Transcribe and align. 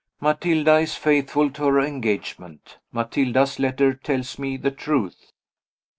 Matilda 0.19 0.77
is 0.79 0.95
faithful 0.95 1.51
to 1.51 1.65
her 1.65 1.79
engagement; 1.79 2.79
Matilda's 2.91 3.59
letter 3.59 3.93
tells 3.93 4.39
me 4.39 4.57
the 4.57 4.71
truth. 4.71 5.31